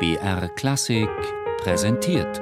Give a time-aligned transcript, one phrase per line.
[0.00, 1.10] BR Klassik
[1.58, 2.40] präsentiert.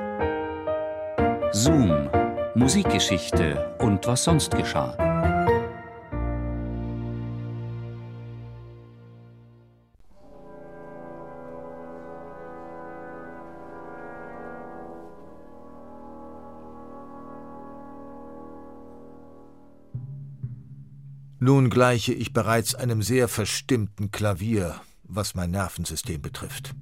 [1.51, 2.09] Zoom,
[2.55, 4.97] Musikgeschichte und was sonst geschah.
[21.41, 26.73] Nun gleiche ich bereits einem sehr verstimmten Klavier, was mein Nervensystem betrifft.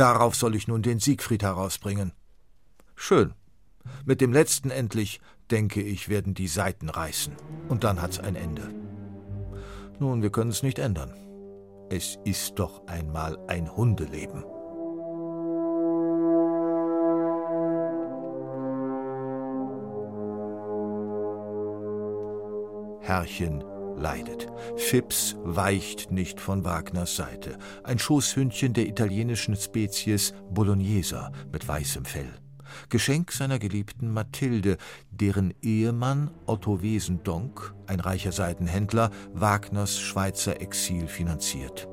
[0.00, 2.12] Darauf soll ich nun den Siegfried herausbringen.
[2.96, 3.34] Schön.
[4.06, 5.20] Mit dem letzten endlich,
[5.50, 7.36] denke ich, werden die Saiten reißen.
[7.68, 8.72] Und dann hat's ein Ende.
[9.98, 11.12] Nun, wir können es nicht ändern.
[11.90, 14.42] Es ist doch einmal ein Hundeleben.
[23.02, 23.62] Herrchen
[24.00, 24.48] leidet.
[24.76, 27.58] Phipps weicht nicht von Wagners Seite.
[27.84, 32.30] Ein Schoßhündchen der italienischen Spezies Bologneser mit weißem Fell.
[32.88, 34.76] Geschenk seiner geliebten Mathilde,
[35.10, 41.88] deren Ehemann Otto Wesendonck, ein reicher Seidenhändler, Wagners Schweizer Exil finanziert.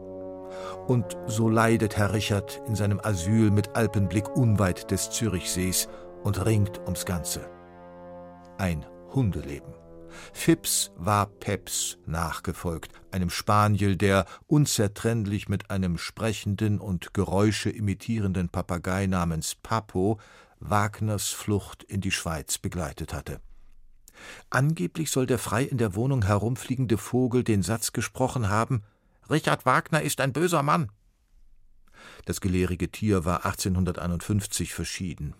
[0.87, 5.87] Und so leidet Herr Richard in seinem Asyl mit Alpenblick unweit des Zürichsees
[6.23, 7.49] und ringt ums Ganze.
[8.57, 9.86] Ein Hundeleben.
[10.33, 19.07] Phipps war Peps nachgefolgt, einem Spaniel, der unzertrennlich mit einem sprechenden und Geräusche imitierenden Papagei
[19.07, 20.19] namens Papo
[20.59, 23.41] Wagners Flucht in die Schweiz begleitet hatte.
[24.49, 28.83] Angeblich soll der frei in der Wohnung herumfliegende Vogel den Satz gesprochen haben
[29.29, 30.89] Richard Wagner ist ein böser Mann.
[32.25, 35.35] Das gelehrige Tier war 1851 verschieden.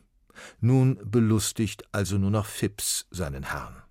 [0.60, 3.82] Nun belustigt also nur noch Phipps seinen Herrn.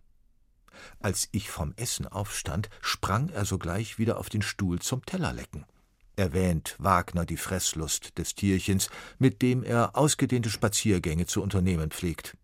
[1.01, 5.65] Als ich vom Essen aufstand, sprang er sogleich wieder auf den Stuhl zum Tellerlecken.
[6.17, 12.37] Erwähnt Wagner die Fresslust des Tierchens, mit dem er ausgedehnte Spaziergänge zu unternehmen pflegt.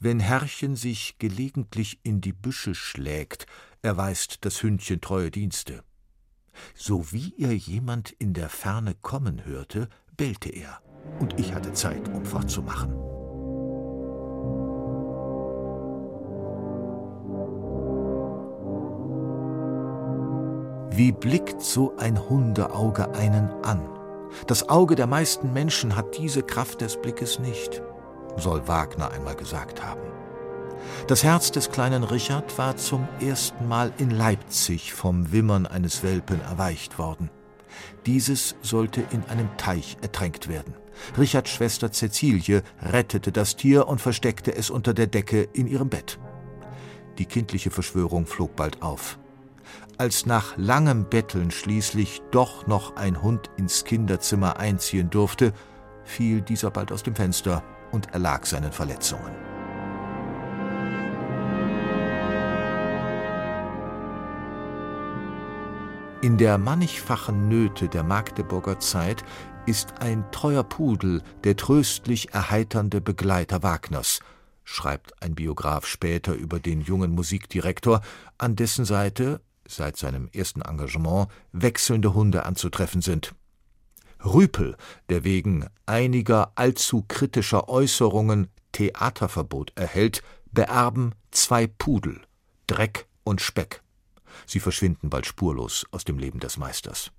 [0.00, 3.46] Wenn Herrchen sich gelegentlich in die Büsche schlägt,
[3.82, 5.84] erweist das Hündchen treue Dienste.
[6.74, 10.80] So wie er jemand in der Ferne kommen hörte, bellte er,
[11.20, 13.05] und ich hatte Zeit, um fortzumachen.
[20.96, 23.86] Wie blickt so ein Hundeauge einen an?
[24.46, 27.82] Das Auge der meisten Menschen hat diese Kraft des Blickes nicht,
[28.38, 30.00] soll Wagner einmal gesagt haben.
[31.06, 36.40] Das Herz des kleinen Richard war zum ersten Mal in Leipzig vom Wimmern eines Welpen
[36.40, 37.28] erweicht worden.
[38.06, 40.72] Dieses sollte in einem Teich ertränkt werden.
[41.18, 46.18] Richards Schwester Cäcilie rettete das Tier und versteckte es unter der Decke in ihrem Bett.
[47.18, 49.18] Die kindliche Verschwörung flog bald auf.
[49.98, 55.52] Als nach langem Betteln schließlich doch noch ein Hund ins Kinderzimmer einziehen durfte,
[56.04, 59.34] fiel dieser bald aus dem Fenster und erlag seinen Verletzungen.
[66.22, 69.22] In der mannigfachen Nöte der Magdeburger Zeit
[69.66, 74.20] ist ein treuer Pudel der tröstlich erheiternde Begleiter Wagners,
[74.64, 78.00] schreibt ein Biograf später über den jungen Musikdirektor,
[78.38, 83.34] an dessen Seite seit seinem ersten Engagement wechselnde Hunde anzutreffen sind.
[84.24, 84.76] Rüpel,
[85.08, 90.22] der wegen einiger allzu kritischer Äußerungen Theaterverbot erhält,
[90.52, 92.20] beerben zwei Pudel,
[92.66, 93.82] Dreck und Speck.
[94.46, 97.10] Sie verschwinden bald spurlos aus dem Leben des Meisters.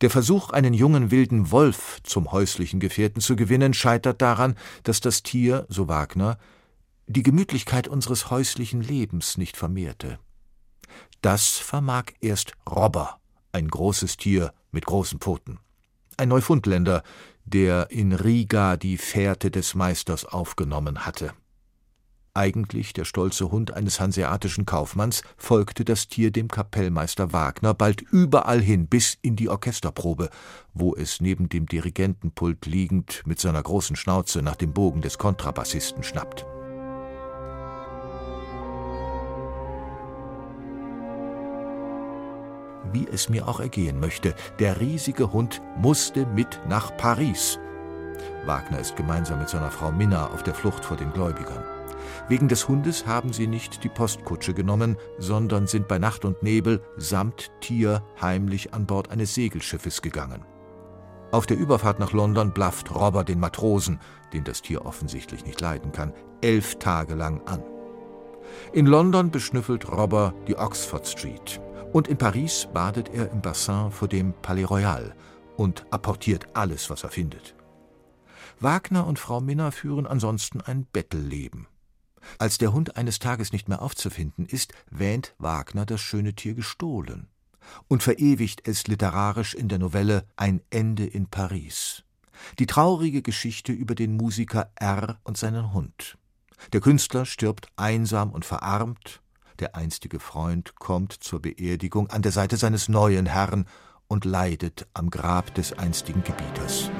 [0.00, 4.54] Der Versuch, einen jungen wilden Wolf zum häuslichen Gefährten zu gewinnen, scheitert daran,
[4.84, 6.38] dass das Tier, so Wagner,
[7.06, 10.18] die Gemütlichkeit unseres häuslichen Lebens nicht vermehrte.
[11.22, 13.18] Das vermag erst Robber,
[13.52, 15.58] ein großes Tier mit großen Pfoten.
[16.16, 17.02] Ein Neufundländer,
[17.44, 21.32] der in Riga die Fährte des Meisters aufgenommen hatte.
[22.36, 28.60] Eigentlich der stolze Hund eines hanseatischen Kaufmanns, folgte das Tier dem Kapellmeister Wagner bald überall
[28.60, 30.28] hin bis in die Orchesterprobe,
[30.74, 36.02] wo es neben dem Dirigentenpult liegend mit seiner großen Schnauze nach dem Bogen des Kontrabassisten
[36.02, 36.44] schnappt.
[42.96, 47.58] Wie es mir auch ergehen möchte, der riesige Hund musste mit nach Paris.
[48.46, 51.62] Wagner ist gemeinsam mit seiner Frau Minna auf der Flucht vor den Gläubigern.
[52.28, 56.80] Wegen des Hundes haben sie nicht die Postkutsche genommen, sondern sind bei Nacht und Nebel
[56.96, 60.42] samt Tier heimlich an Bord eines Segelschiffes gegangen.
[61.32, 64.00] Auf der Überfahrt nach London blafft Robber den Matrosen,
[64.32, 67.62] den das Tier offensichtlich nicht leiden kann, elf Tage lang an.
[68.72, 71.60] In London beschnüffelt Robber die Oxford Street.
[71.92, 75.14] Und in Paris badet er im Bassin vor dem Palais Royal
[75.56, 77.54] und apportiert alles, was er findet.
[78.60, 81.66] Wagner und Frau Minna führen ansonsten ein Bettelleben.
[82.38, 87.28] Als der Hund eines Tages nicht mehr aufzufinden ist, wähnt Wagner das schöne Tier gestohlen
[87.88, 92.04] und verewigt es literarisch in der Novelle Ein Ende in Paris.
[92.58, 96.18] Die traurige Geschichte über den Musiker R und seinen Hund.
[96.72, 99.22] Der Künstler stirbt einsam und verarmt,
[99.60, 103.66] der einstige Freund kommt zur Beerdigung an der Seite seines neuen Herrn
[104.08, 106.90] und leidet am Grab des einstigen Gebieters.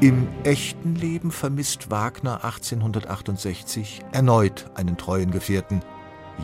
[0.00, 5.80] Im echten Leben vermisst Wagner 1868 erneut einen treuen Gefährten,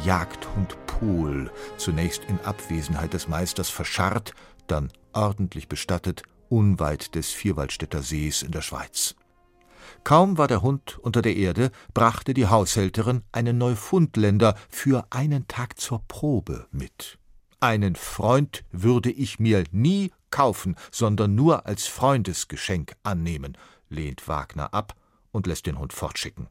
[0.04, 4.32] Jagdhund Pohl, zunächst in Abwesenheit des Meisters verscharrt,
[4.68, 9.16] dann ordentlich bestattet, unweit des Vierwaldstätter Sees in der Schweiz.
[10.04, 15.78] Kaum war der Hund unter der Erde, brachte die Haushälterin einen Neufundländer für einen Tag
[15.78, 17.18] zur Probe mit.
[17.60, 23.56] Einen Freund würde ich mir nie kaufen, sondern nur als Freundesgeschenk annehmen,
[23.88, 24.94] lehnt Wagner ab
[25.32, 26.48] und lässt den Hund fortschicken.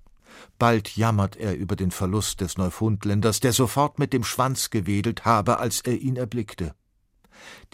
[0.60, 5.60] Bald jammert er über den Verlust des Neufundländers, der sofort mit dem Schwanz gewedelt habe,
[5.60, 6.76] als er ihn erblickte.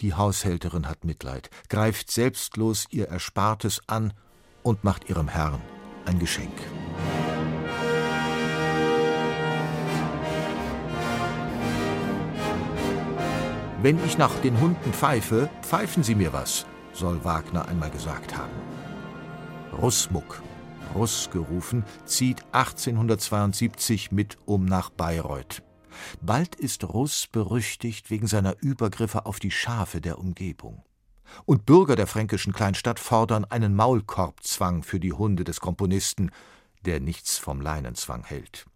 [0.00, 4.12] Die Haushälterin hat Mitleid, greift selbstlos ihr Erspartes an
[4.64, 5.60] und macht ihrem Herrn
[6.06, 6.52] ein Geschenk.
[13.80, 18.52] Wenn ich nach den Hunden pfeife, pfeifen Sie mir was, soll Wagner einmal gesagt haben.
[19.80, 20.42] Russmuck,
[20.94, 25.62] Russ gerufen, zieht 1872 mit um nach Bayreuth.
[26.22, 30.82] Bald ist Russ berüchtigt wegen seiner Übergriffe auf die Schafe der Umgebung
[31.44, 36.30] und Bürger der fränkischen Kleinstadt fordern einen Maulkorbzwang für die Hunde des Komponisten,
[36.84, 38.66] der nichts vom Leinenzwang hält.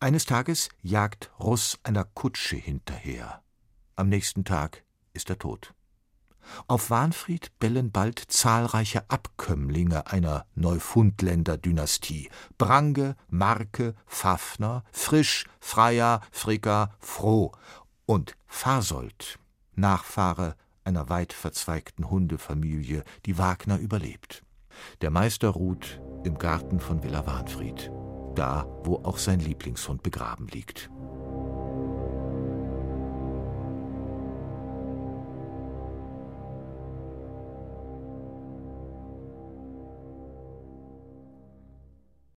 [0.00, 3.42] Eines Tages jagt Russ einer Kutsche hinterher.
[3.94, 4.84] Am nächsten Tag
[5.14, 5.72] ist er tot.
[6.68, 17.52] Auf Wahnfried bellen bald zahlreiche Abkömmlinge einer Neufundländer-Dynastie: Brange, Marke, Pfaffner, Frisch, Freier, Fricker, Froh
[18.04, 19.38] und Fasold,
[19.74, 24.42] Nachfahre einer weit verzweigten Hundefamilie, die Wagner überlebt.
[25.00, 27.90] Der Meister ruht im Garten von Villa Wahnfried,
[28.34, 30.90] da, wo auch sein Lieblingshund begraben liegt.